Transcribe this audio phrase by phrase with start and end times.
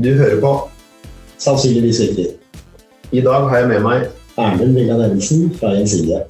[0.00, 0.50] Du hører på.
[1.38, 2.26] Sannsynligvis riktig.
[3.12, 4.04] I dag har jeg med meg
[4.40, 6.22] Erlend Villand Evensen fra Gjensidige.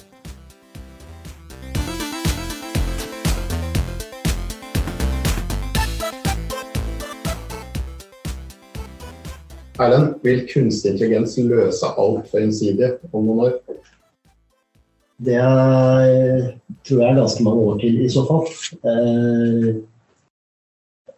[9.79, 13.55] Erlend, vil kunstig intelligens løse alt for Gjensidige om noen år?
[15.21, 15.39] Det
[16.83, 18.51] tror jeg er ganske mange år til i så fall.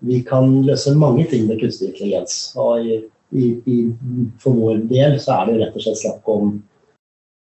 [0.03, 2.53] Eh, vi kan løse mange ting med kunstig intelligens.
[2.55, 3.01] Og i,
[3.65, 3.77] i,
[4.39, 6.63] for vår del så er det rett og slett snakk om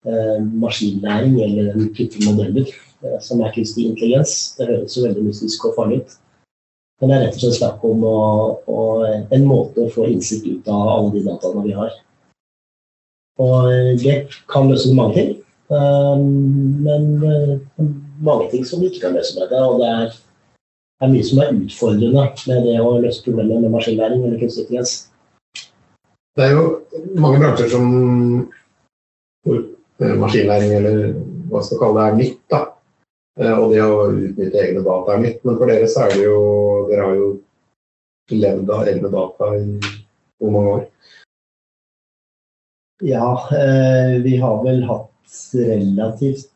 [0.06, 4.56] eh, maskinlæring eller en type modeller eh, som er kunstig intelligens.
[4.58, 6.18] Det høres jo veldig mystisk og farlig ut.
[7.00, 8.20] Men det er rett og slett snakk om å,
[8.66, 11.92] å, en måte å få innsikt ut av alle de dataene vi har.
[13.38, 14.16] Og det
[14.50, 15.36] kan løse mange ting.
[15.70, 17.60] Um, men uh,
[18.24, 19.62] mange ting som vi ikke kan løse med det.
[19.62, 20.16] Og det er,
[21.02, 24.96] er mye som er utfordrende med det å løse problemet med maskinlæring eller kunstig intelligens.
[26.38, 26.64] Det er jo
[27.18, 27.86] mange bransjer som
[29.46, 30.98] hvor eh, maskinlæring eller
[31.52, 32.42] hva skal kalle det, er nytt.
[32.54, 32.62] da.
[33.38, 35.40] Eh, og det å utnytte egne data er nytt.
[35.46, 36.42] Men for dere så er det jo
[36.88, 37.32] Dere har jo
[38.32, 39.66] levd av egne data i
[40.38, 40.86] hvor mange år?
[43.06, 45.12] Ja, eh, vi har vel hatt
[45.54, 46.50] relativt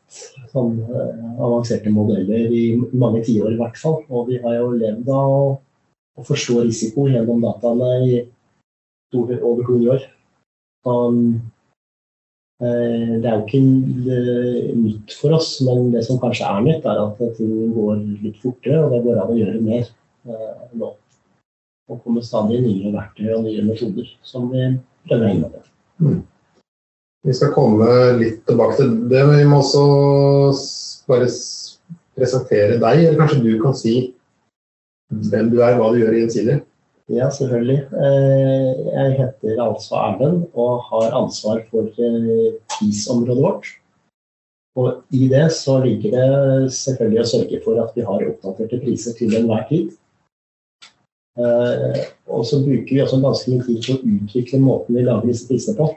[0.52, 4.02] sånn, eh, avanserte modeller i mange tiår i hvert fall.
[4.10, 5.46] Og vi har jo levd av å,
[6.18, 8.20] å forstå risiko gjennom dataene i
[9.16, 10.06] over 200 år.
[10.88, 11.52] Um,
[12.62, 13.60] Eh, det er jo ikke
[14.14, 18.38] eh, nytt for oss, men det som kanskje er nytt, er at ting går litt
[18.42, 20.92] fortere, og det går an å gjøre mer eh, nå.
[21.90, 24.68] Og kommer stadig nye verktøy og nye metoder som vi
[25.08, 25.64] prøver å innrette.
[25.98, 26.20] Mm.
[27.22, 27.86] Vi skal komme
[28.18, 29.84] litt tilbake til det, men vi må også
[31.10, 31.28] bare
[32.18, 33.94] presentere deg, eller kanskje du kan si
[35.30, 36.62] hvem du er, hva du gjør i Gjensidige?
[37.12, 37.78] Ja, selvfølgelig.
[37.92, 43.72] Eh, jeg heter altså Erlend og har ansvar for eh, prisområdet vårt.
[44.80, 49.18] Og i det så ligger det selvfølgelig å sørge for at vi har oppdaterte priser
[49.18, 49.90] til enhver tid.
[51.36, 52.00] Eh,
[52.32, 55.50] og så bruker vi også ganske mye tid på å utvikle måten vi lager disse
[55.50, 55.90] prisene på.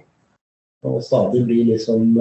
[0.85, 2.17] Og stadig bli liksom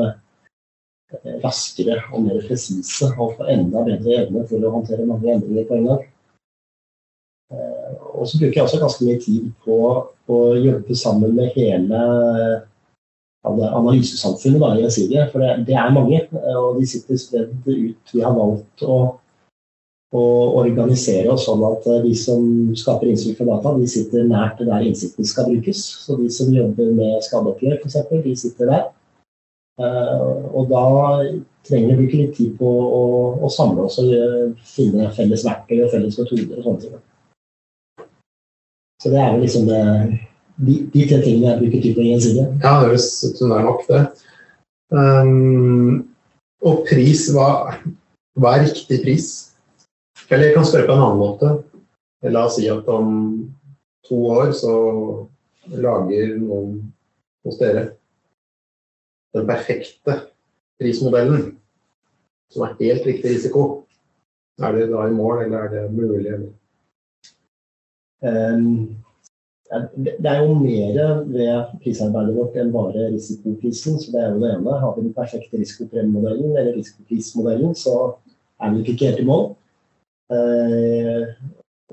[1.44, 5.78] raskere og mer presise og få enda bedre evne til å håndtere mange endringer på
[5.78, 6.04] en gang.
[8.14, 9.80] Og så bruker jeg også ganske mye tid på
[10.34, 12.00] å jobbe sammen med hele
[13.44, 16.22] analysesamfunnet da, i det, For det, er mange,
[16.56, 18.12] og de sitter spredd ut.
[18.14, 19.18] Vi har valgt å,
[20.14, 20.24] å
[20.60, 22.44] organisere oss sånn at de som
[22.78, 25.80] skaper innsikt fra data, de sitter nært der innsikten skal brukes.
[26.04, 28.84] Så de som jobber med skadeoppgjør, f.eks., de sitter der.
[29.82, 30.84] Uh, og da
[31.66, 33.02] trenger vi ikke litt tid på å,
[33.42, 34.12] å samle oss og
[34.68, 37.00] finne felles verktøy og felles metoder og sånne ting.
[39.02, 39.80] Så det er jo liksom det,
[40.64, 42.46] de, de tre tingene jeg bruker tid på gjensidige.
[42.62, 44.04] Ja, det høres ut som det er nok, det.
[44.94, 46.04] Um,
[46.64, 47.48] og pris, hva,
[48.38, 49.26] hva, er riktig pris?
[50.34, 51.48] Eller jeg kan spørre på en annen måte.
[52.34, 53.10] La oss si at om
[54.08, 54.72] to år så
[55.70, 56.80] lager noen
[57.46, 57.84] hos dere
[59.34, 60.16] den perfekte
[60.80, 61.54] prismodellen,
[62.50, 63.62] som er helt riktig risiko.
[64.58, 66.34] Er det da i mål, eller er det mulig?
[68.26, 68.68] Ehm,
[69.94, 73.98] det er jo mer ved prisarbeidet vårt enn bare risikoprisen.
[74.02, 74.78] så Det er jo det ene.
[74.82, 78.16] Har vi den perfekte risikopremiemodellen eller risikoprismodellen, så
[78.60, 79.54] er vi ikke helt i mål.
[80.32, 81.34] Ehm,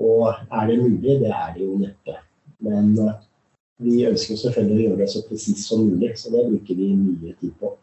[0.02, 1.18] og er det mulig?
[1.20, 2.16] Det er det jo neppe.
[2.62, 3.18] Men eh,
[3.82, 7.34] vi ønsker selvfølgelig å gjøre det så presist som mulig, så det bruker vi mye
[7.40, 7.74] tid på.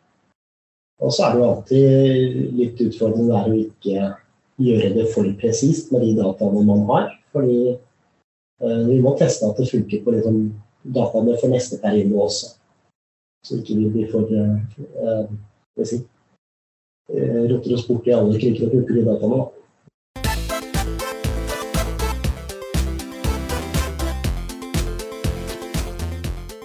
[1.00, 4.10] Og så er det jo alltid litt utfordrende å ikke
[4.60, 7.14] gjøre det for presist med de dataene man har.
[7.32, 7.78] fordi
[8.60, 10.40] Eh, vi må teste at det funker på liksom,
[10.96, 12.54] dataene for neste periode også.
[13.48, 15.30] Så ikke vi blir for uh,
[15.88, 16.02] si,
[17.08, 19.46] roter oss bort i alle kriker og kroker i dataene.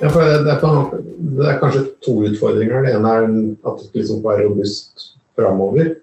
[0.04, 2.84] Ja, det, er, det, er, kanskje to utfordringer.
[2.84, 3.22] Det ene er
[3.70, 5.06] at det liksom skal være robust
[5.38, 5.94] framover.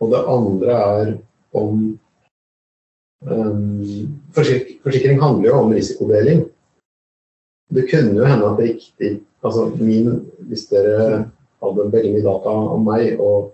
[0.00, 1.10] Og det andre er
[1.58, 1.98] om
[3.20, 6.46] Um, forsikring handler jo om risikodeling.
[7.74, 9.10] Det kunne jo hende at det riktig
[9.44, 11.30] altså min, Hvis dere
[11.62, 13.52] hadde veldig mye data om meg og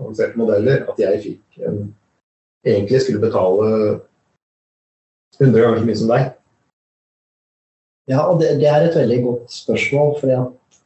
[0.00, 1.94] avanserte modeller, at jeg fikk en,
[2.66, 4.00] egentlig skulle betale
[5.40, 6.32] 100 ganger så mye som deg.
[8.10, 10.14] Ja, og det, det er et veldig godt spørsmål.
[10.20, 10.30] For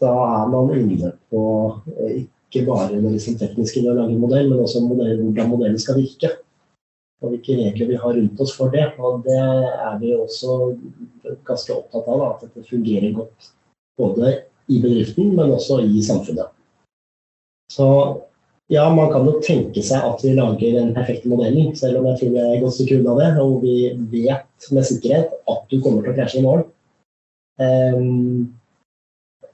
[0.02, 1.44] da er man inne på
[1.96, 5.80] eh, ikke bare det liksom tekniske ved å lage modell, men også modell, hvordan modellen
[5.82, 6.34] skal virke.
[7.24, 8.90] Og hvilke regler vi har rundt oss for det.
[9.00, 10.74] Og det er vi også
[11.48, 13.50] ganske opptatt av, at dette fungerer godt.
[13.96, 14.36] Både
[14.68, 16.52] i bedriften, men også i samfunnet.
[17.72, 17.88] Så
[18.68, 22.20] ja, man kan jo tenke seg at vi lager den perfekte modellen, selv om jeg
[22.20, 23.28] tror vi er godt stykke av det.
[23.42, 23.76] Og vi
[24.12, 26.66] vet med sikkerhet at du kommer til å krasje i morgen.
[27.62, 28.52] Um,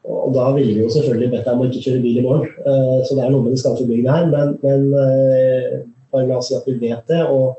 [0.02, 2.54] og da ville vi jo selvfølgelig bedt deg om å ikke kjøre bil i morgen.
[2.66, 4.30] Uh, så det er noe med det skadeforebyggende her.
[4.32, 5.76] Men, men uh,
[6.12, 7.22] bare la oss si at vi vet det.
[7.30, 7.56] Og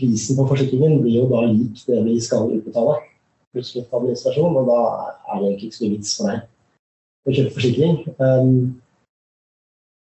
[0.00, 2.98] prisen på forsikringen blir jo da lik det vi skal utbetale.
[3.54, 4.80] Pluss litt administrasjon, og da
[5.34, 6.46] er det egentlig ikke så mye vits for deg
[7.26, 7.98] å kjøpe forsikring.
[8.22, 8.54] Um,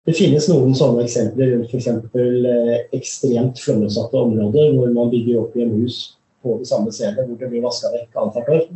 [0.05, 1.87] det finnes noen sånne eksempler rundt f.eks.
[1.89, 6.01] Eh, ekstremt flomutsatte områder hvor man bygger opp igjen hus
[6.45, 8.67] på det samme stedet hvor det blir vaska vekk annethvert år.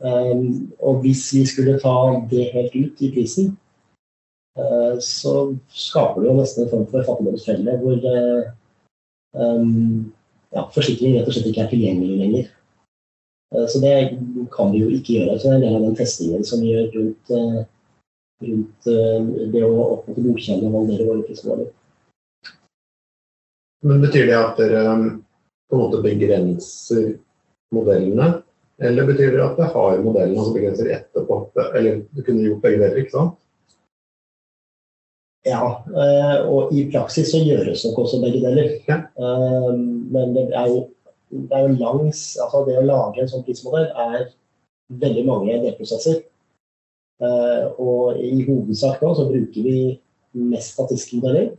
[0.00, 1.94] Um, og hvis vi skulle ta
[2.30, 3.50] det helt ut i prisen,
[4.56, 5.34] uh, så
[5.68, 8.46] skaper det jo nesten en form for fattigdomsfelle hvor uh,
[9.36, 10.08] um,
[10.56, 12.48] ja, forsikring rett og slett ikke er tilgjengelig lenger.
[13.52, 13.94] Uh, så det
[14.56, 15.36] kan vi jo ikke gjøre.
[15.36, 17.36] Så det er en del av den testingen som vi gjør rundt,
[18.48, 18.92] rundt
[19.52, 21.68] det å oppnå godkjenne og validere våre prismåler.
[23.84, 24.84] Men betyr det at dere
[25.68, 27.18] på en måte begrenser
[27.72, 28.38] modellene
[28.80, 31.42] eller betyr det at det har modellen som begrenser etterpå?
[31.76, 33.36] Eller du kunne gjort begge deler, ikke sant?
[35.48, 38.74] Ja, eh, og i praksis så gjøres nok også begge deler.
[38.88, 38.98] Ja.
[39.16, 39.70] Eh,
[40.12, 40.82] men det er jo,
[41.30, 44.28] det er jo langs Altså det å lage en sånn prismodell er
[45.00, 46.22] veldig mange delprosesser.
[47.20, 49.80] Eh, og i hovedsak nå så bruker vi
[50.40, 51.52] mest statistiske modeller.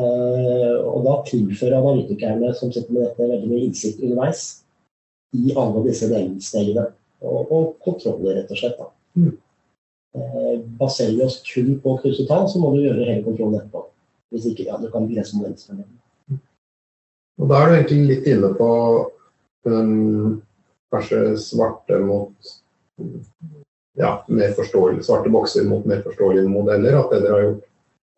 [0.00, 4.44] Og da tilfører analytikerne som sitter med dette, veldig mye innsikt underveis
[5.36, 6.88] i alle disse delstegene.
[7.20, 8.82] Og, og kontroller, rett og slett.
[9.18, 9.32] Mm.
[10.16, 13.84] Eh, baserer vi oss kun på kryssutall, så må du gjøre hele kontrollen etterpå.
[14.30, 15.98] Hvis ikke, ja, du kan begrense modellspenningen.
[17.40, 18.70] Og da er du egentlig litt inne på
[19.66, 20.40] um,
[20.92, 22.50] kanskje svarte mot
[23.98, 26.98] ja, mer forståelige, svarte bokser mot mer forståelige modeller.
[27.00, 27.64] At det dere har gjort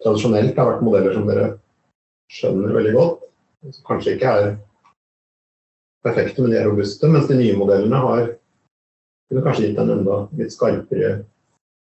[0.03, 1.49] tradisjonelt, har vært modeller som dere
[2.33, 3.25] skjønner veldig godt.
[3.71, 4.53] Som kanskje ikke er
[6.03, 7.09] perfekte, men de er robuste.
[7.11, 8.23] Mens de nye modellene har
[9.33, 11.13] kunne kanskje gitt en enda litt skarpere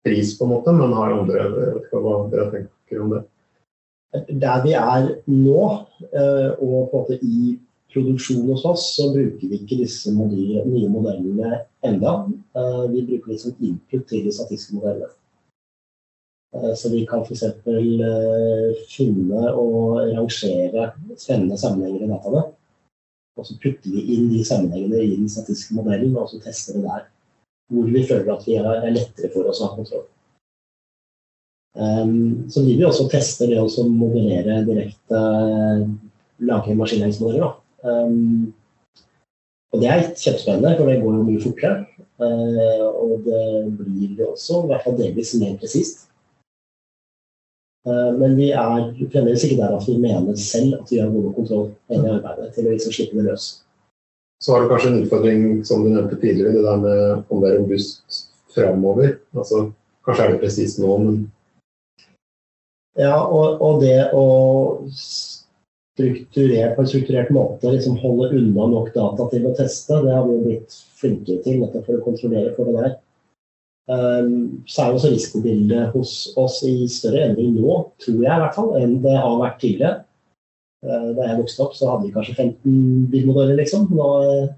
[0.04, 3.22] pris, på en måte, men har andre Jeg vet ikke hva dere tenker om det?
[4.44, 5.62] Der vi er nå,
[6.06, 7.56] eh, og på en måte i
[7.94, 12.14] produksjon hos oss, så bruker vi ikke disse modellene, nye modellene enda.
[12.58, 15.10] Eh, vi bruker de som input til de statistiske modellene.
[16.54, 17.48] Eh, så vi kan f.eks.
[18.94, 22.44] finne og rangere spennende sammenhenger i dataene.
[23.38, 26.84] Og så putter vi inn de sammenhengene i den statistiske modellen, og så tester vi
[26.86, 27.08] der.
[27.74, 30.06] Hvor vi føler at vi er, lettere for oss å ha kontroll.
[31.74, 35.88] Um, så vil også teste det å modellere direkte uh,
[36.46, 37.56] lage maskinlæringsmodeller.
[37.82, 38.54] Um,
[39.74, 42.06] og det er kjempespennende, for det går jo mye fortere.
[42.22, 43.46] Uh, og det
[43.80, 46.06] blir også i hvert fall delvis mer presist.
[47.88, 51.34] Eh, men vi er fremdeles ikke der at vi mener selv at vi har god
[51.36, 53.48] kontroll i arbeidet til å liksom slippe det løs.
[54.44, 57.52] Så har du kanskje en utfordring som du nevnte tidligere, det der med om det
[57.52, 58.24] er robust
[58.56, 59.18] framover.
[59.36, 59.66] Altså,
[60.08, 61.24] kanskje er det presist nå, men
[63.00, 64.26] Ja, og, og det å
[64.94, 70.28] strukturere, på en strukturert måte liksom holde unna nok data til å teste, det har
[70.28, 72.94] vi blitt flinkere til nettopp for å kontrollere for det der.
[73.92, 78.56] Um, så er også risikobildet hos oss i større endring nå, tror jeg i hvert
[78.56, 79.98] fall, enn det har vært tidligere.
[80.84, 83.90] Uh, da jeg vokste opp, så hadde vi kanskje 15 bilmodeller, liksom.
[83.92, 84.54] Nå uh,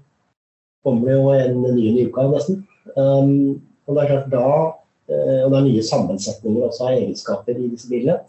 [0.86, 2.62] kommer det jo en ny i uka, nesten.
[2.94, 7.58] Um, og det er klart da uh, Og det er nye sammensetninger også av egenskaper
[7.58, 8.20] i disse bilene.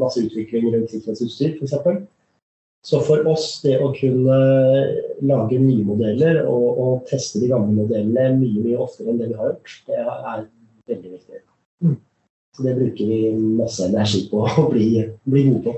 [0.00, 1.74] masse utvikling rundt sikkerhetsutstyr, f.eks.
[2.86, 4.38] Så for oss, det å kunne
[5.24, 9.38] lage nye modeller og, og, teste de gamle modellene mye mye oftere enn det vi
[9.38, 10.42] har gjort, det er
[10.92, 11.40] veldig viktig.
[11.84, 11.96] Mm.
[12.56, 13.20] Så det bruker vi
[13.56, 14.88] masse energi på å bli,
[15.24, 15.76] bli gode på.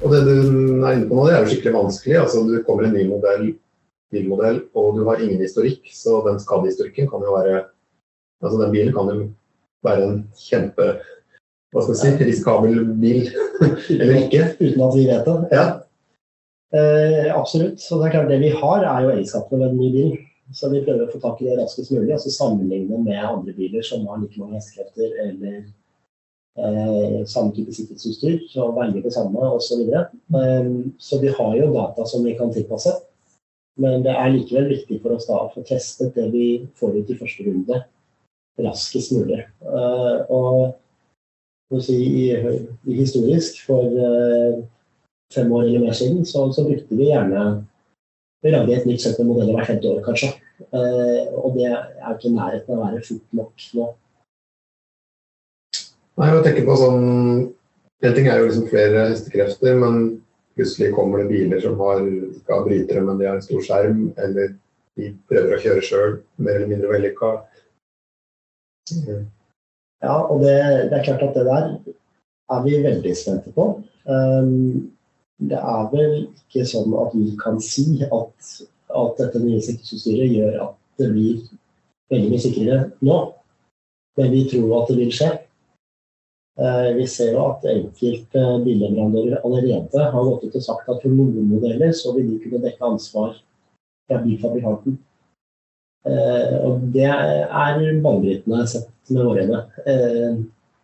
[0.00, 2.16] Og det du er inne på nå, det er jo skikkelig vanskelig.
[2.22, 3.50] Altså, du kommer en ny modell,
[4.10, 7.68] bilmodell, og du har ingen historikk, så den skadehistorikken kan jo være
[8.40, 9.26] Altså den bilen kan jo
[9.84, 10.84] være en kjempe
[11.70, 13.28] hva skal si, risikabel bil,
[14.00, 14.46] eller ikke.
[14.58, 15.36] Uten at vi vet det.
[15.54, 15.66] Ja.
[16.74, 17.80] Eh, absolutt.
[17.82, 20.26] Så det er klart det vi har, er jo egenskapene ved den nye bilen.
[20.54, 23.84] Så vi prøver å få tak i det raskest mulig, altså sammenligne med andre biler
[23.86, 25.60] som har like mange hestekrefter eller
[26.58, 29.84] eh, samme type sikkerhetsutstyr, så velger det samme osv.
[29.86, 30.02] Så,
[30.40, 32.96] eh, så vi har jo data som vi kan tilpasse.
[33.80, 36.46] Men det er likevel viktig for oss da å få testet det vi
[36.80, 37.78] får ut i første runde
[38.60, 39.40] raskest mulig.
[39.62, 40.74] Eh, og
[41.78, 42.24] si, i,
[42.90, 44.58] i historisk, for uh,
[45.34, 47.66] fem år eller mer siden, så, så brukte vi gjerne
[48.42, 50.30] Vi lagde et nytt sett med modeller hvert femte år, kanskje.
[50.72, 53.88] Uh, og det er ikke i nærheten av å være fort nok nå.
[56.20, 57.04] Nei, jeg tenker på sånn
[58.00, 60.22] En ting er jo liksom flere hestekrefter, men
[60.56, 62.00] plutselig kommer det biler som har,
[62.32, 64.54] ikke har brytere, men de har en stor skjerm, eller
[64.96, 67.34] de prøver å kjøre sjøl, mer eller mindre vellykka.
[70.00, 70.56] Ja, og det,
[70.90, 71.66] det, er klart at det der
[72.50, 73.66] er vi veldig spente på.
[74.08, 74.92] Um,
[75.50, 78.48] det er vel ikke sånn at vi kan si at,
[78.96, 81.44] at dette nye sikkerhetsutstyret gjør at det blir
[82.12, 83.20] veldig mye sikrere nå.
[84.18, 85.30] Men vi tror at det vil skje.
[86.60, 91.12] Uh, vi ser jo at enkelte billeverandører allerede har gått ut og sagt at for
[91.12, 93.36] noen modeller så vil de kunne dekke ansvar
[94.08, 94.98] fra bilfabrikanten.
[96.08, 99.62] Uh, og det er banebrytende sett med årene.
[99.86, 100.40] Uh,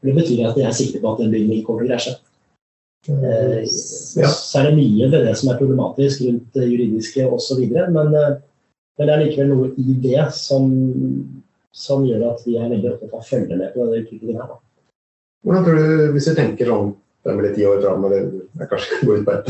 [0.07, 2.17] det betyr at jeg er sikker på at den bygningen kommer til å krasje.
[3.07, 3.63] Uh.
[3.71, 7.65] Så er det mye ved det som er problematisk rundt det juridiske osv.
[7.71, 8.37] Men, uh,
[8.99, 10.71] men det er likevel noe i det som,
[11.77, 14.55] som gjør at vi er veldig opptatt av å følge med på denne utviklingen her.
[15.47, 16.95] Hvordan tror du, hvis du tenker sånn
[17.27, 18.27] fem eller ti år fram, eller
[18.61, 19.47] jeg kanskje går ut på ett.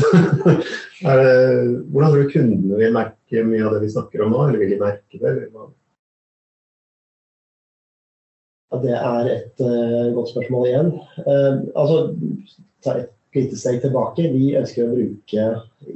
[1.91, 4.73] hvordan tror du kundene vil merke mye av det vi snakker om nå, eller vil
[4.73, 5.33] de merke det?
[8.71, 10.89] Ja, det er et uh, godt spørsmål igjen.
[11.23, 11.99] Uh, altså,
[12.83, 14.27] ta et lite steg tilbake.
[14.33, 15.47] Vi ønsker å bruke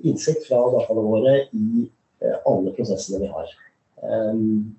[0.01, 1.88] innsikt fra dataene våre i
[2.24, 3.51] uh, alle prosessene vi har.
[4.01, 4.72] Um,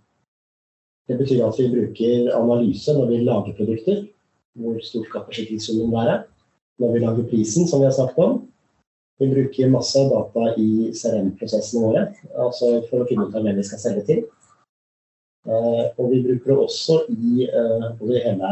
[1.11, 4.05] det betyr at vi bruker analyse når vi lager produkter.
[4.57, 6.23] Hvor stort skal forsikringssummen være?
[6.83, 8.41] når vi lager prisen, som vi har snakket om.
[9.21, 12.07] Vi bruker masse data i CRM-prosessene våre
[12.43, 14.23] altså for å finne ut hvem vi skal selge til.
[15.43, 17.49] Uh, og vi bruker det også i
[17.99, 18.51] både hele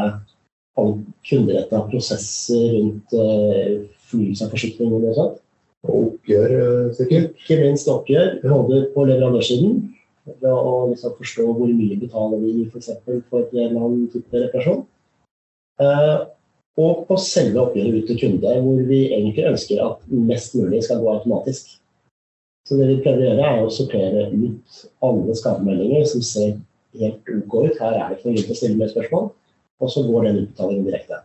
[0.79, 5.39] alle kunderetta prosesser rundt uh, fornyelse av forsikringer og sånt.
[5.87, 6.51] Og oppgjør,
[6.97, 7.31] sikkert?
[7.39, 9.79] Ikke minst oppgjør, både på leverandørsiden.
[10.29, 12.91] Ved å liksom forstå hvor mye betaler vi f.eks.
[13.05, 14.83] For, for en eller annen type reparasjon.
[16.79, 21.01] Og på selve oppgjøret ut til kunde, hvor vi egentlig ønsker at mest mulig skal
[21.01, 21.73] gå automatisk.
[22.67, 26.53] Så det vi prøver å gjøre, er å sortere ut alle skademeldinger som ser
[26.99, 27.79] helt OK ut.
[27.79, 29.29] Her er det ikke noe grunn til å stille mer spørsmål.
[29.81, 31.21] Og så går den utbetalingen direkte.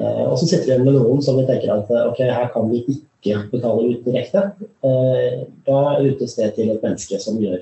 [0.00, 2.70] Eh, og så sitter vi igjen med noen som vi tenker at ok, her kan
[2.70, 4.46] vi ikke betale ut direkte.
[4.86, 7.60] Eh, da rutes det til et menneske som gjør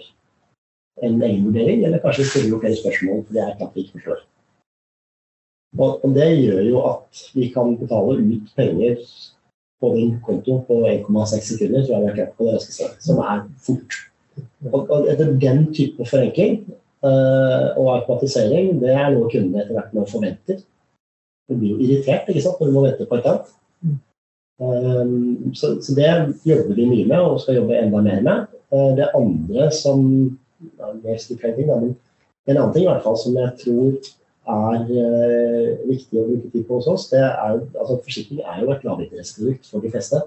[1.02, 4.22] en egen vurdering, eller kanskje stiller flere spørsmål for det er klart vi ikke forstår.
[5.78, 9.02] Og det gjør jo at vi kan betale ut penger
[9.80, 13.20] på din konto på 1,6 sekunder, tror jeg vi har klart på det raskeste, som
[13.22, 13.98] er fort.
[14.72, 15.06] Og, og
[15.42, 16.60] den type forenkling
[17.04, 20.60] uh, og automatisering, det er noe kundene etter hvert nå forventer.
[21.48, 23.54] Du blir jo irritert ikke sant, når du må vente på et annet.
[24.58, 28.54] Um, så, det jobber vi mye med og skal jobbe enda mer med.
[28.74, 30.00] Uh, det andre som
[30.78, 30.90] ja,
[32.48, 33.90] En annen ting i hvert fall som jeg tror
[34.48, 38.72] er uh, viktig å bruke tid på hos oss, det er altså Forsikring er jo
[38.72, 40.22] et lavinteresseprodukt for de fleste.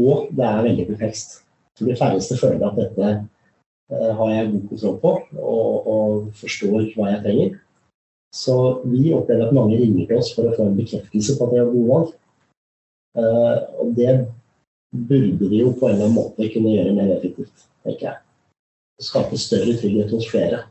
[0.00, 1.42] Og det er veldig komplekst.
[1.78, 3.10] For de færreste føler at dette
[3.92, 7.54] uh, har jeg god kontroll på og, og, forstår hva jeg trenger.
[8.32, 8.56] Så
[8.88, 11.60] vi opplever at mange ringer til oss for å få en bekreftelse på at de
[11.60, 12.12] har gode valg.
[13.12, 14.12] Uh, og det
[14.92, 18.20] burde vi jo på en eller annen måte kunne gjøre mer effektivt, tenker jeg.
[19.02, 20.62] Skape større trygghet hos flere.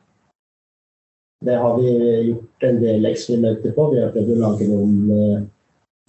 [1.45, 1.91] Det har vi
[2.29, 3.87] gjort en del eksperimenter på.
[3.93, 5.41] Vi har prøvd å lage noen uh,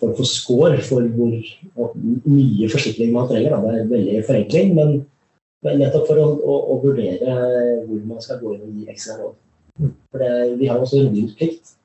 [0.01, 1.93] for score for hvor
[2.27, 3.57] mye forsikring man trenger.
[3.63, 4.97] Det er veldig forenkling, men,
[5.63, 7.37] nettopp for å, å, å, vurdere
[7.87, 9.37] hvor man skal gå inn og gi ekstra råd.
[10.11, 11.77] For det, vi har også rådgivningsplikt,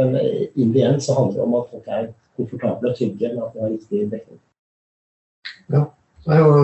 [0.00, 3.54] men inn igjen så handler det om at folk er komfortable og trygge med at
[3.54, 4.40] de har riktig dekning.
[5.72, 5.84] Ja,
[6.26, 6.56] det er jo,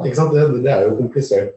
[0.00, 0.34] ikke sant?
[0.34, 1.54] Det, det er jo komplisert.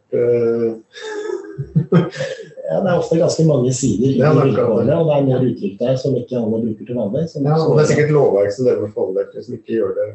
[2.67, 5.99] Ja, det er ofte ganske mange sider i vilkårene, og det er mer uttrykk der
[6.01, 7.21] som ikke alle bruker til vanlig.
[7.39, 9.93] ja, og det er sikkert lovverk som dere må forholde dere til som ikke gjør
[9.95, 10.07] det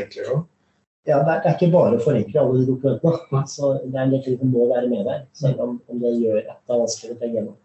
[0.00, 0.40] enklere òg.
[1.06, 3.42] Ja, det er, det er, ikke bare å forenkle alle de dokumentene.
[3.50, 6.12] Så det er en del ting som må være med der, selv om, om det
[6.16, 7.56] gjør at det er vanskelig å tenke gjennom.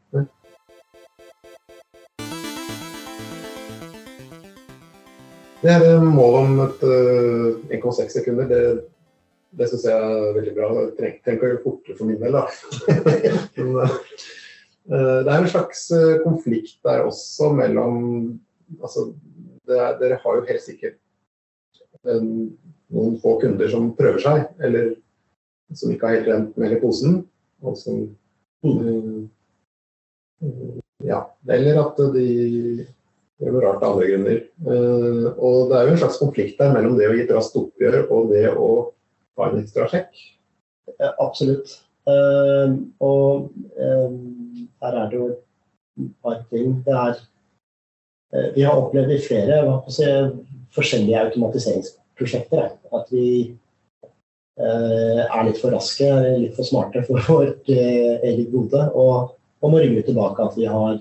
[5.63, 6.93] Det er målet om et uh,
[7.73, 8.45] eh, 1,6 sekunder.
[8.53, 8.61] Det
[9.57, 10.69] det syns jeg er veldig bra.
[10.97, 12.43] Tenk, tenk å gjøre fortere for min del, da.
[13.57, 17.97] Men, uh, det er en slags uh, konflikt der også mellom
[18.79, 19.09] altså,
[19.67, 20.99] er, Dere har jo helt sikkert
[22.07, 22.29] en,
[22.93, 24.93] noen få kunder som prøver seg, eller
[25.75, 27.21] som ikke har helt rent mel i posen.
[27.65, 28.05] Og som
[28.67, 29.25] uh,
[31.05, 32.27] Ja, eller at de
[33.41, 34.37] gjør noe rart av andre grunner.
[34.65, 37.57] Eh, og det er jo en slags konflikt der mellom det å gi et raskt
[37.59, 38.69] oppgjør og det å
[39.37, 40.23] ta en ekstra sjekk.
[40.97, 41.77] Ja, absolutt.
[42.07, 44.11] Uh, og uh,
[44.81, 46.77] her er det jo et par ting.
[46.85, 50.07] Det er uh, Vi har opplevd i flere si,
[50.75, 53.29] forskjellige automatiseringsprosjekter at vi
[54.57, 56.07] er litt for raske,
[56.41, 58.87] litt for smarte for vårt eget gode.
[58.97, 60.95] Og, og må rygge tilbake at vi har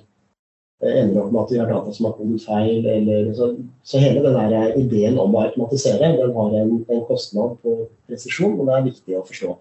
[0.85, 2.87] ender opp med at vi har data som har kodet feil.
[2.87, 3.51] Eller, så,
[3.83, 7.79] så, hele den der ideen om å automatisere den har en, en, kostnad på
[8.09, 9.57] presisjon, og det er viktig å forstå.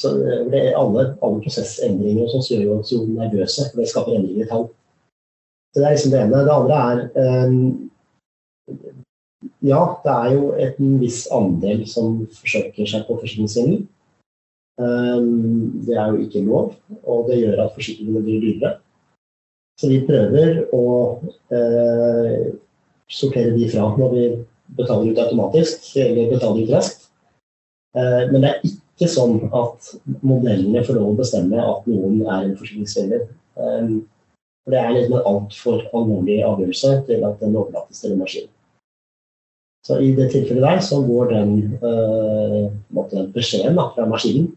[0.00, 4.46] Så det er alle, alle prosessendringer sånn gjør oss jo nervøse, for det skaper endringer
[4.46, 4.68] i tall.
[5.74, 6.44] Så Det er liksom det ene.
[6.46, 6.98] Det andre er
[7.46, 7.56] um,
[9.66, 13.82] Ja, det er jo en viss andel som forsøker seg på forsikringssvindel.
[14.80, 16.70] Um, det er jo ikke lov,
[17.02, 18.78] og det gjør at forsikringene blir dyrere.
[19.80, 20.86] Så vi prøver å
[21.56, 22.50] eh,
[23.08, 24.24] sortere de fra når vi
[24.76, 27.08] betaler ut automatisk eller betaler ut raskt.
[27.96, 32.50] Eh, men det er ikke sånn at modellene får lov å bestemme at noen er
[32.50, 33.24] en forsikringsfeller.
[33.56, 33.92] Eh,
[34.60, 38.50] for det er liksom en altfor alvorlig avgjørelse til at den overlates til en maskin.
[39.88, 44.52] Så i det tilfellet der så går den eh, beskjeden fra maskinen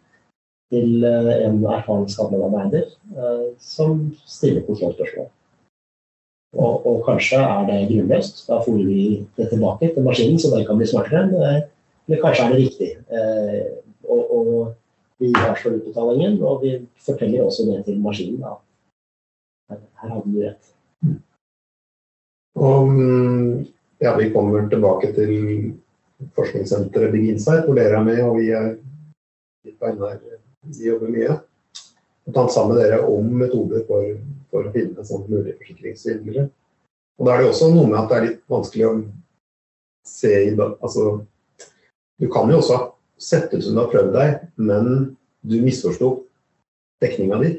[0.73, 5.29] til eh, en erfaren skademedarbeider eh, som stiller kontrollspørsmål.
[6.53, 8.43] Og, og, kanskje er det grunnløst.
[8.49, 9.05] Da får vi
[9.37, 11.23] det tilbake til maskinen, så den kan bli smartere.
[12.09, 12.89] Men kanskje er det riktig.
[13.09, 13.63] Eh,
[14.03, 14.59] og, og
[15.21, 16.75] vi avslår utbetalingen, og vi
[17.05, 18.43] forteller også det til maskinen.
[18.43, 18.57] Da.
[19.73, 20.73] Her, hadde du rett.
[22.53, 22.91] Og
[24.03, 25.33] ja, vi kommer tilbake til
[26.35, 28.75] forskningssenteret Big Insight, hvor dere er med, og vi er
[29.65, 31.37] litt på NR de jobber mye.
[32.23, 34.13] Og tatt sammen med dere om metoder for,
[34.51, 36.47] for å finne sånn mulige forsikringssvindlere.
[37.19, 38.93] Og da er det også noe med at det er litt vanskelig å
[40.07, 41.23] se i Altså,
[42.19, 42.79] du kan jo også
[43.21, 44.87] sette ut som du har prøvd deg, men
[45.43, 46.13] du misforsto
[47.03, 47.51] dekninga di.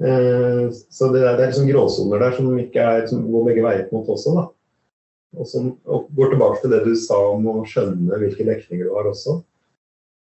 [0.00, 3.86] Eh, så det er, det er liksom gråsoner der som, er, som går begge veier
[3.88, 4.34] på en måte også.
[4.38, 4.46] da.
[5.38, 8.96] Og som og går tilbake til det du sa om å skjønne hvilke dekninger du
[8.96, 9.40] har også.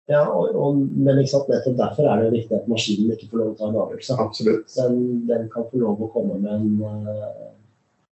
[0.07, 3.57] Ja, og, og, men nettopp derfor er det viktig at maskinen ikke får lov til
[3.57, 4.19] å ta en avgjørelse.
[4.23, 4.69] Absolutt.
[4.77, 6.69] Den, den, kan få lov å komme med en
[7.11, 7.49] uh,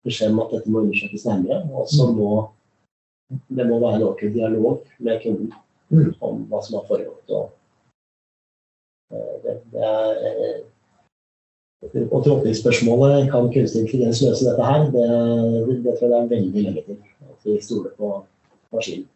[0.06, 1.64] beskjed om at dette må undersøkes nærmere.
[1.74, 2.20] Og så mm.
[2.20, 2.30] må
[3.30, 5.50] det må være en ordentlig dialog med kunden
[5.90, 6.08] mm.
[6.26, 7.34] om hva som har foregått.
[7.34, 7.50] Og,
[9.10, 10.66] uh, det, det er, uh,
[12.06, 15.06] og trådningsspørsmålet kan kunstig intelligens løse dette her, det,
[15.82, 16.98] det tror jeg det er veldig lenge til.
[17.32, 18.18] At vi stoler på
[18.70, 19.08] maskinen.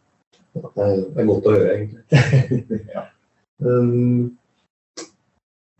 [0.55, 2.03] Det er godt å høre, egentlig.
[2.95, 3.03] ja.
[3.59, 4.37] um,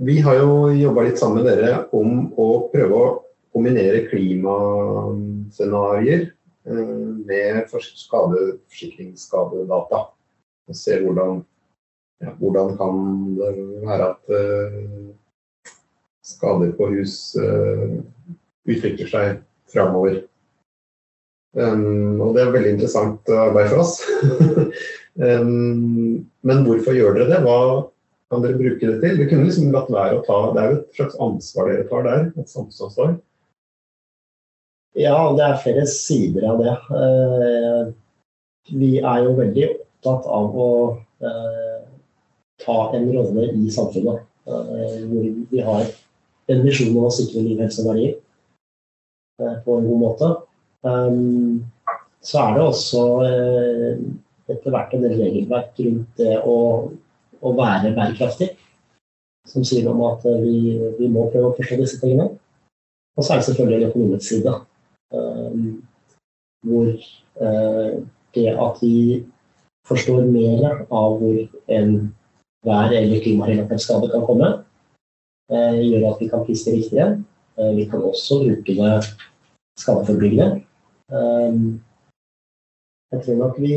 [0.04, 3.24] vi har jo jobba litt sammen med dere om å prøve å
[3.56, 6.22] kombinere klimascenarioer
[6.68, 10.00] uh, med forsikringsskadedata.
[10.66, 11.46] Og se hvordan,
[12.26, 12.96] ja, hvordan kan
[13.38, 13.52] det
[13.86, 15.16] være at uh,
[16.26, 18.02] skader på hus uh,
[18.66, 20.24] utvikler seg framover.
[21.56, 24.00] Um, og det er veldig interessant arbeid for oss.
[25.24, 27.44] um, men hvorfor gjør dere det?
[27.46, 27.60] Hva
[28.32, 29.22] kan dere bruke det til?
[29.22, 32.08] Det kunne liksom latt være å ta Det er jo et slags ansvar dere tar
[32.08, 32.26] der?
[32.36, 33.16] Et samfunnsansvar?
[35.00, 36.74] Ja, det er flere sider av det.
[36.92, 37.94] Uh,
[38.76, 40.70] vi er jo veldig opptatt av å
[41.24, 41.80] uh,
[42.64, 44.24] ta en rolle i samfunnet.
[44.46, 45.88] Uh, hvor vi har
[46.52, 48.20] en visjon om å sikre liv, helse og verdier
[49.36, 50.28] på en god måte.
[50.86, 51.66] Um,
[52.22, 53.98] så er det også uh,
[54.50, 56.58] etter hvert en regelverk rundt det å,
[57.42, 58.52] å være bærekraftig.
[59.50, 62.30] Som sier om at uh, vi, vi, må prøve å forstå disse tingene.
[63.18, 64.58] Og så er det selvfølgelig en økonomisk side.
[65.16, 65.66] Um,
[66.66, 66.92] hvor
[67.42, 67.96] uh,
[68.36, 69.24] det at vi
[69.90, 71.92] forstår mer av hvor en
[72.66, 74.48] vær- eller klimarelatert skade kan komme,
[75.54, 77.20] gjør at vi kan prise riktigere.
[77.78, 78.96] vi kan også bruke det
[79.78, 80.65] skadeforebyggende.
[81.14, 81.82] Ehm,
[83.12, 83.76] jeg tror nok vi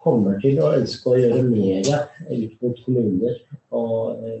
[0.00, 1.88] kommer til å ønske å gjøre mer
[2.30, 3.40] ut mot kommuner
[3.76, 4.36] og i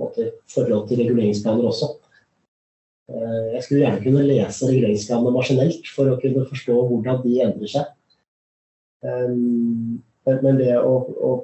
[0.00, 1.90] måte, forhold til reguleringsplaner også.
[3.12, 7.72] Eh, jeg skulle gjerne kunne lese reguleringsplanene maskinelt for å kunne forstå hvordan de endrer
[7.76, 7.92] seg.
[9.04, 10.96] Ehm, men det å,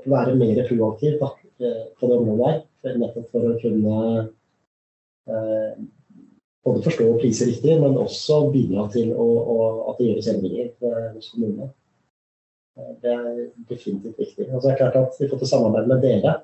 [0.08, 3.96] være mer proaktiv da, eh, på det området her, nettopp for å kunne
[6.64, 9.57] både forstå og prise riktig, men også bidra til å, å,
[9.90, 10.73] at det gjøres endringer
[11.14, 11.70] hos kommunene.
[13.03, 14.46] Det er definitivt viktig.
[14.55, 16.37] Og så er det klart at Vi får til samarbeid med dere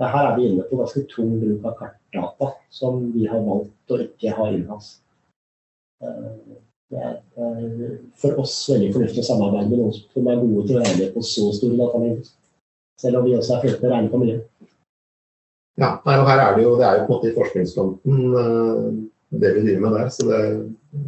[0.00, 4.00] Her er vi inne på ganske tung bruk av kartdata, som vi har valgt å
[4.02, 4.96] ikke ha innenlands.
[6.90, 7.20] Det er
[8.18, 11.22] for oss veldig fornuftig å samarbeide med noen som er gode til å regne på
[11.22, 12.26] så store datamengder.
[13.00, 14.40] Selv om vi også er flinke til å regne på mye.
[15.78, 19.08] Ja, nei, og her er det jo, det er jo på en måte i forskningsfronten
[19.30, 20.42] det vi driver med der, så det,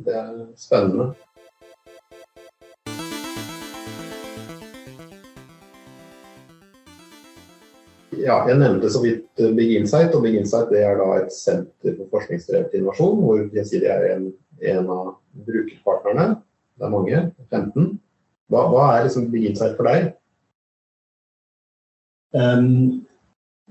[0.07, 1.12] det er spennende.
[8.26, 12.74] Ja, jeg nevnte så vidt Big Insight, og Big Insight er et senter for forskningsdrevet
[12.74, 14.31] innovasjon, hvor Gjensidige er en,
[14.62, 15.12] en, av
[15.46, 16.40] brukerpartnerne.
[16.76, 17.90] Det er mange, 15.
[18.50, 20.09] Hva, hva er liksom Big Insight for deg?
[22.37, 23.05] Um,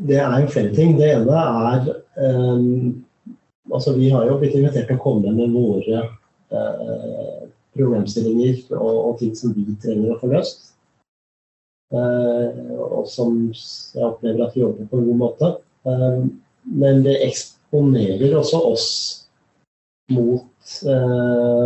[0.07, 0.95] det er jo flere ting.
[0.99, 3.04] Det ene er um,
[3.75, 7.41] Altså, vi har jo blitt invitert til å komme med våre eh,
[7.75, 10.71] problemstillinger og, og, ting som vi trenger å få løst.
[11.91, 15.51] Eh, og som jeg opplever at vi jobber på en god måte.
[15.91, 16.21] Eh,
[16.81, 18.89] men det eksponerer også oss
[20.13, 20.51] mot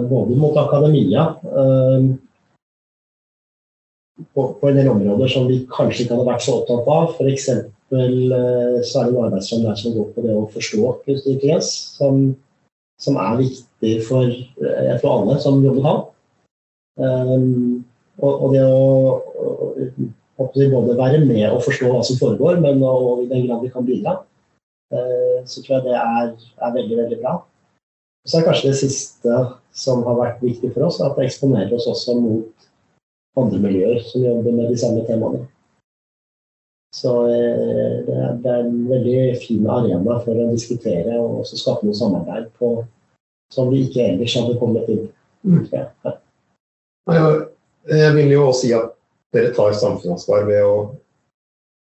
[0.09, 1.21] både mot akademia
[4.33, 7.15] på, på, en del områder som vi kanskje ikke hadde vært så opptatt av.
[7.15, 7.49] F.eks.
[7.89, 12.23] så er det en arbeidsform der som går på det å forstå kunstig intelligens, som,
[13.01, 16.01] som, er viktig for jeg tror alle som jobber her.
[16.99, 17.85] Um,
[18.19, 19.19] og, og, det å,
[20.39, 23.71] å, både være med og forstå hva som foregår, men og i den grad vi
[23.71, 24.17] kan bidra,
[24.91, 27.37] uh, så tror jeg det er, er veldig, veldig bra.
[28.27, 29.37] Så er kanskje det siste
[29.79, 32.68] som har vært viktig for oss, at det eksponerer oss også mot
[33.43, 35.45] andre miljøer som jobber med de samme temaene.
[36.95, 41.59] Så eh, det er, det er en veldig fin arena for å diskutere og også
[41.59, 42.71] skape noe samarbeid på,
[43.53, 45.05] som vi ikke ellers hadde kommet inn
[45.45, 45.67] mm.
[45.73, 45.85] ja.
[47.89, 48.95] Jeg vil jo også si at
[49.33, 50.73] dere tar samfunnsansvar ved å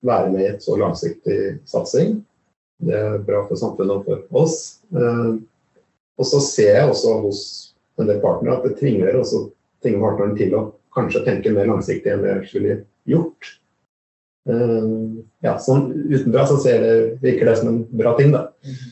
[0.07, 1.39] være med i et så langsiktig
[1.71, 2.21] satsing.
[2.85, 4.57] Det er bra for samfunnet og for oss.
[4.95, 5.35] Eh,
[6.19, 7.43] og så ser jeg også hos
[7.99, 9.49] en del partnere at det tvinger også
[9.83, 12.81] tvinger partneren til å kanskje tenke mer langsiktig enn det jeg skulle
[13.11, 13.53] gjort.
[14.45, 18.43] Uh, ja, sånn Utenfra så ser det, virker det som en bra ting, da.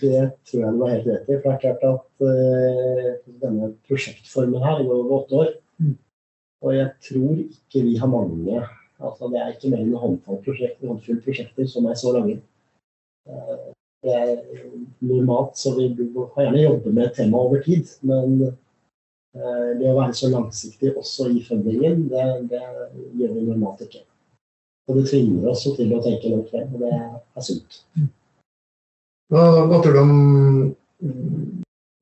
[0.01, 1.35] Det tror jeg du var helt rett i.
[1.35, 3.11] For det er klart at uh,
[3.43, 5.53] denne prosjektformen her går over åtte år.
[5.83, 5.99] Mm.
[6.63, 8.63] Og jeg tror ikke vi har mange
[9.03, 12.37] altså Det er ikke mer enn en håndfull prosjekter, håndfull prosjekter som er så lange.
[13.27, 14.37] Uh, det er
[15.05, 17.91] normalt, så vi kan gjerne jobbe med temaet tema over tid.
[18.07, 18.55] Men
[19.33, 22.63] det å være så langsiktig også i fundingen, det, det
[23.17, 24.03] gjør vi normalt ikke.
[24.91, 27.79] Og det tvinger oss til å tenke langt frem, og det er sunt.
[29.33, 30.15] Hva, hva tror du om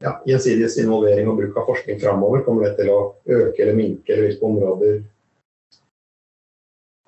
[0.02, 2.42] ja, gjensidiges involvering og bruk av forskning framover?
[2.46, 4.96] Kommer det til å øke eller minke, eller hvilke områder?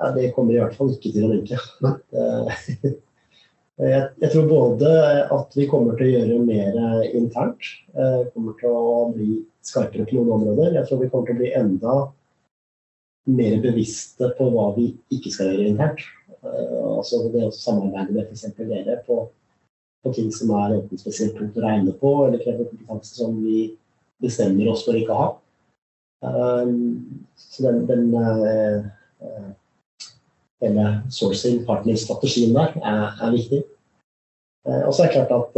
[0.03, 1.59] Ja, det kommer i hvert fall ikke til å minke.
[3.83, 4.89] Jeg, jeg, tror både
[5.33, 6.75] at vi kommer til å gjøre mer
[7.17, 10.77] internt, eh, kommer til å bli skarpere på noen områder.
[10.77, 11.95] Jeg tror vi kommer til å bli enda
[13.31, 16.03] mer bevisste på hva vi ikke skal gjøre internt.
[16.43, 18.49] Uh, altså det å samarbeide med f.eks.
[18.59, 19.21] dere på,
[20.03, 23.69] på, ting som er enten spesielt tungt å regne på, eller krever kompetanse som vi
[24.23, 25.29] bestemmer oss for ikke å ha.
[26.23, 28.83] Um, så den, den uh,
[29.23, 29.51] uh,
[30.63, 33.63] hele sourcing partner-strategien der er, er viktig.
[34.63, 35.57] Og så er det klart at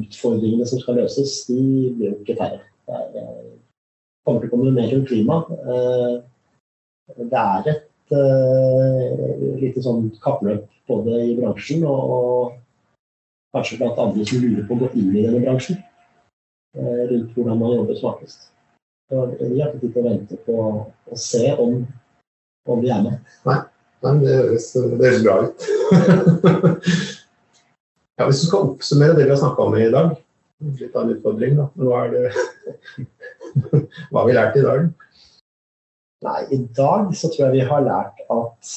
[0.00, 1.60] utfordringene som skal løses, de
[1.94, 2.56] blir jo ikke færre.
[2.88, 3.40] Det er,
[4.26, 5.38] kommer til å komme mer om klima.
[5.62, 6.14] Eh,
[7.18, 12.58] det er et uh, lite sånn kappløp både i bransjen og,
[13.52, 15.76] kanskje blant andre som lurer på å gå inn i denne bransjen.
[16.78, 18.48] Uh, rundt hvordan man jobber smartest.
[19.12, 20.54] Vi har ikke tid til å vente på
[21.12, 21.82] å se om,
[22.72, 23.18] om vi er med.
[23.44, 23.58] Nei,
[24.06, 25.66] Nei det høres, det bra ut.
[28.16, 30.14] ja, hvis du skal oppsummere det vi har snakka om i dag,
[30.80, 31.68] litt av en utfordring, da.
[31.76, 32.24] Hva er det
[34.10, 34.88] Hva har vi lært i dag?
[36.22, 38.74] Nei, i dag så tror jeg vi har lært at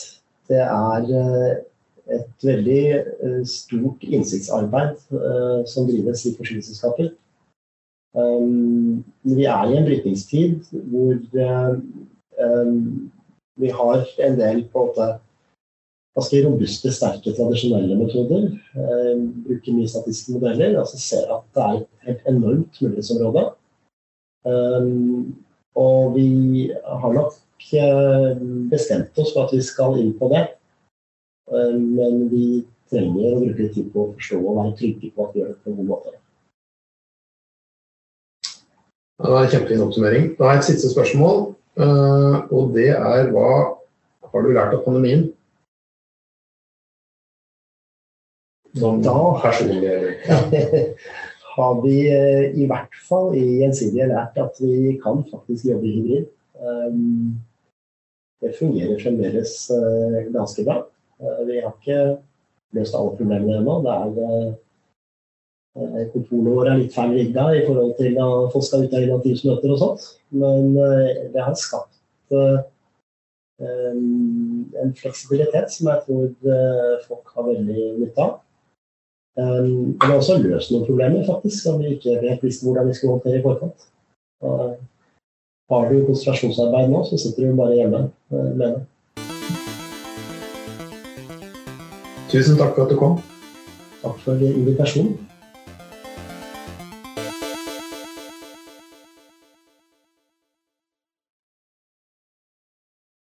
[0.50, 1.52] det er eh,
[2.16, 7.14] et veldig eh, stort innsiktsarbeid uh, som drives i forsyningsselskaper.
[8.16, 11.18] Vi er i en brytningstid hvor
[13.60, 15.18] vi har en del på en
[16.16, 18.48] ganske robuste, sterke, tradisjonelle metoder.
[18.76, 19.14] Eh,
[19.48, 20.80] bruker mye statistiske modeller.
[20.80, 23.50] altså Ser at det er et enormt mulighetsområde.
[24.46, 24.90] Eh,
[25.76, 26.28] og vi
[26.72, 30.44] har nok eh, bestemt oss for at vi skal inn på det.
[31.52, 32.46] Eh, men vi
[32.92, 35.60] trenger å bruke tid på å forstå og være trygge på at vi gjør det
[35.64, 36.16] på en god måte.
[39.16, 40.26] Det var en kjempefin oppsummering.
[40.38, 41.42] Da har jeg et siste spørsmål.
[41.80, 43.50] Eh, og det er hva
[44.32, 45.30] har du lært av pandemien?
[48.76, 50.16] Som Da- personlig eller
[51.56, 56.32] har vi eh, i hvert fall i Gjensidige lært at vi kan faktisk jobbe hybrid.
[56.60, 57.40] Um,
[58.44, 60.82] Det fungerer fremdeles eh, ganske bra.
[61.20, 62.18] Eh, Vi har ikke
[62.76, 63.76] løst alle problemene ennå.
[65.76, 69.04] Eh, Kontorene våre er litt feil rigga i forhold til å folk skal ut av
[69.08, 70.06] initiativmøter og sånt.
[70.32, 72.60] Men eh, det har skapt eh,
[73.66, 78.38] en fleksibilitet som jeg tror eh, folk har veldig nytte av.
[79.36, 83.18] Um, men også løst noen problemer faktisk, som vi ikke helt visste hvordan vi skulle
[83.18, 83.88] håndtere i forkant.
[84.46, 84.78] Og
[85.72, 88.82] har du konsentrasjonsarbeid nå, så sitter du bare hjemme eh, med det.
[92.32, 93.20] Tusen takk for at du kom.
[94.04, 95.18] Takk for invitasjonen.